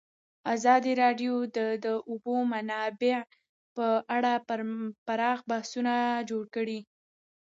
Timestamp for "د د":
1.57-1.87